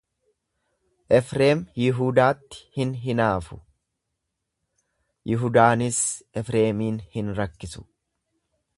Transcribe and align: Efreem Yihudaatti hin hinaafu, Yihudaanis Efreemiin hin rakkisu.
Efreem 1.17 1.59
Yihudaatti 1.81 2.63
hin 2.79 2.95
hinaafu, 3.03 3.59
Yihudaanis 5.33 6.03
Efreemiin 6.43 7.01
hin 7.17 7.35
rakkisu. 7.43 7.89